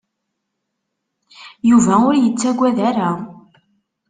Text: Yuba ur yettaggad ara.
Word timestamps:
Yuba 1.69 1.93
ur 2.07 2.15
yettaggad 2.17 2.77
ara. 2.89 3.09